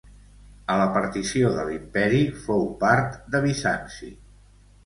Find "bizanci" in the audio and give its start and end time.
3.47-4.11